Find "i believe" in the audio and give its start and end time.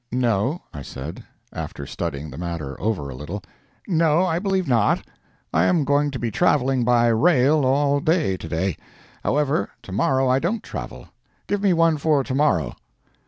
4.25-4.67